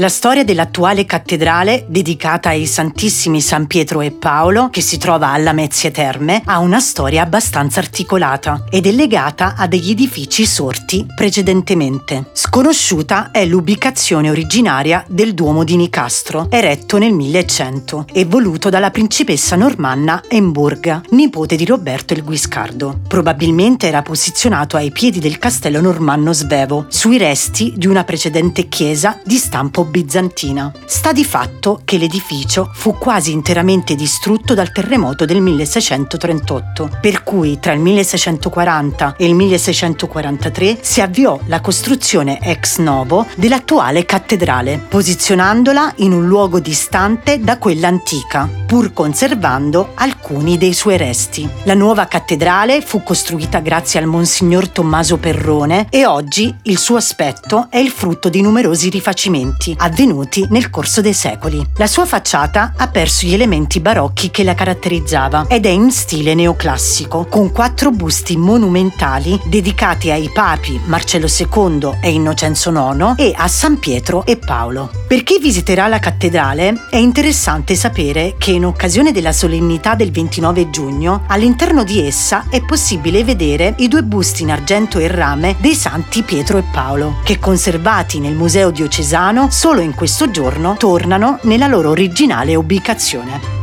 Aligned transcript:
La 0.00 0.08
storia 0.08 0.44
dell'attuale 0.44 1.04
cattedrale, 1.04 1.84
dedicata 1.86 2.48
ai 2.48 2.64
Santissimi 2.64 3.42
San 3.42 3.66
Pietro 3.66 4.00
e 4.00 4.10
Paolo, 4.10 4.70
che 4.70 4.80
si 4.80 4.96
trova 4.96 5.28
alla 5.28 5.52
Mezie 5.52 5.90
Terme, 5.90 6.40
ha 6.46 6.58
una 6.58 6.80
storia 6.80 7.20
abbastanza 7.20 7.80
articolata 7.80 8.64
ed 8.70 8.86
è 8.86 8.92
legata 8.92 9.56
a 9.58 9.66
degli 9.66 9.90
edifici 9.90 10.46
sorti 10.46 11.04
precedentemente. 11.14 12.30
Sconosciuta 12.32 13.30
è 13.30 13.44
l'ubicazione 13.44 14.30
originaria 14.30 15.04
del 15.06 15.34
Duomo 15.34 15.64
di 15.64 15.76
Nicastro, 15.76 16.46
eretto 16.48 16.96
nel 16.96 17.12
1100 17.12 18.06
e 18.10 18.24
voluto 18.24 18.70
dalla 18.70 18.90
principessa 18.90 19.54
normanna 19.54 20.22
Emburga, 20.26 21.02
nipote 21.10 21.56
di 21.56 21.66
Roberto 21.66 22.14
il 22.14 22.24
Guiscardo. 22.24 23.00
Probabilmente 23.06 23.86
era 23.86 24.00
posizionato 24.00 24.78
ai 24.78 24.92
piedi 24.92 25.18
del 25.18 25.36
castello 25.38 25.82
normanno 25.82 26.32
Svevo, 26.32 26.86
sui 26.88 27.18
resti 27.18 27.74
di 27.76 27.86
una 27.86 28.04
precedente 28.04 28.66
chiesa 28.66 29.20
di 29.22 29.36
stampo 29.36 29.88
bizantina. 29.90 30.72
Sta 30.86 31.12
di 31.12 31.24
fatto 31.24 31.80
che 31.84 31.98
l'edificio 31.98 32.70
fu 32.72 32.96
quasi 32.96 33.32
interamente 33.32 33.94
distrutto 33.94 34.54
dal 34.54 34.72
terremoto 34.72 35.24
del 35.24 35.40
1638, 35.40 36.98
per 37.00 37.22
cui 37.22 37.58
tra 37.58 37.72
il 37.72 37.80
1640 37.80 39.16
e 39.18 39.26
il 39.26 39.34
1643 39.34 40.78
si 40.80 41.00
avviò 41.00 41.38
la 41.46 41.60
costruzione 41.60 42.38
ex 42.40 42.78
novo 42.78 43.26
dell'attuale 43.36 44.04
cattedrale, 44.04 44.78
posizionandola 44.88 45.94
in 45.96 46.12
un 46.12 46.26
luogo 46.26 46.60
distante 46.60 47.40
da 47.40 47.58
quella 47.58 47.88
antica, 47.88 48.48
pur 48.66 48.92
conservando 48.92 49.90
alcuni 49.94 50.56
dei 50.56 50.72
suoi 50.72 50.96
resti. 50.96 51.48
La 51.64 51.74
nuova 51.74 52.06
cattedrale 52.06 52.80
fu 52.80 53.02
costruita 53.02 53.58
grazie 53.58 53.98
al 53.98 54.06
Monsignor 54.06 54.68
Tommaso 54.68 55.16
Perrone 55.16 55.86
e 55.90 56.06
oggi 56.06 56.54
il 56.62 56.78
suo 56.78 56.96
aspetto 56.96 57.66
è 57.70 57.78
il 57.78 57.90
frutto 57.90 58.28
di 58.28 58.40
numerosi 58.40 58.88
rifacimenti 58.88 59.74
avvenuti 59.80 60.46
nel 60.50 60.70
corso 60.70 61.00
dei 61.00 61.14
secoli. 61.14 61.64
La 61.76 61.86
sua 61.86 62.06
facciata 62.06 62.74
ha 62.76 62.88
perso 62.88 63.26
gli 63.26 63.34
elementi 63.34 63.80
barocchi 63.80 64.30
che 64.30 64.44
la 64.44 64.54
caratterizzava 64.54 65.46
ed 65.48 65.66
è 65.66 65.70
in 65.70 65.90
stile 65.90 66.34
neoclassico, 66.34 67.26
con 67.26 67.50
quattro 67.52 67.90
busti 67.90 68.36
monumentali 68.36 69.38
dedicati 69.44 70.10
ai 70.10 70.30
papi 70.32 70.80
Marcello 70.84 71.26
II 71.26 71.98
e 72.00 72.10
Innocenzo 72.10 72.70
IX 72.70 73.14
e 73.16 73.32
a 73.36 73.48
San 73.48 73.78
Pietro 73.78 74.24
e 74.24 74.36
Paolo. 74.36 74.90
Per 75.06 75.22
chi 75.24 75.38
visiterà 75.40 75.88
la 75.88 75.98
cattedrale 75.98 76.86
è 76.90 76.96
interessante 76.96 77.74
sapere 77.74 78.34
che 78.38 78.52
in 78.52 78.64
occasione 78.64 79.12
della 79.12 79.32
solennità 79.32 79.94
del 79.94 80.10
29 80.10 80.70
giugno, 80.70 81.24
all'interno 81.26 81.84
di 81.84 82.06
essa 82.06 82.44
è 82.48 82.62
possibile 82.62 83.24
vedere 83.24 83.74
i 83.78 83.88
due 83.88 84.02
busti 84.02 84.42
in 84.42 84.50
argento 84.50 84.98
e 84.98 85.08
rame 85.08 85.56
dei 85.58 85.74
santi 85.74 86.22
Pietro 86.22 86.58
e 86.58 86.64
Paolo, 86.70 87.16
che 87.24 87.38
conservati 87.38 88.20
nel 88.20 88.34
Museo 88.34 88.70
diocesano 88.70 89.48
solo 89.70 89.82
in 89.82 89.94
questo 89.94 90.32
giorno 90.32 90.74
tornano 90.76 91.38
nella 91.42 91.68
loro 91.68 91.90
originale 91.90 92.56
ubicazione. 92.56 93.59